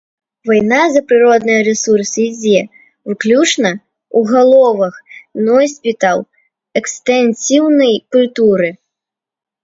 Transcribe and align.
Вайна 0.49 0.77
за 0.93 1.01
прыродныя 1.09 1.57
рэсурсы 1.67 2.19
ідзе 2.29 2.61
выключна 3.09 3.71
ў 3.73 4.19
галовах 4.37 4.95
носьбітаў 5.49 6.17
экстэнсіўнай 6.81 7.93
культуры. 8.17 8.69